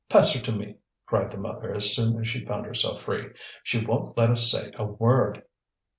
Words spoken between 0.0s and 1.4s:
"Pass her to me," cried the